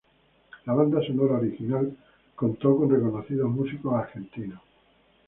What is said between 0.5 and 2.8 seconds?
La banda sonora original contó